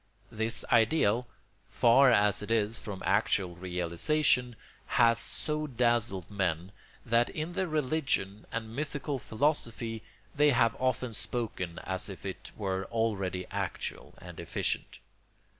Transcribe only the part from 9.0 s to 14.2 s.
philosophy they have often spoken as if it were already actual